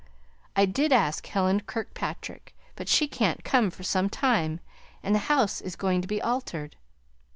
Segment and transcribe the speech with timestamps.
[0.55, 4.59] I did ask Helen Kirkpatrick, but she can't come for some time;
[5.03, 6.75] and the house is going to be altered.